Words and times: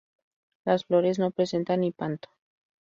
Las 0.65 0.85
flores 0.85 1.19
no 1.19 1.29
presentan 1.29 1.83
hipanto. 1.83 2.29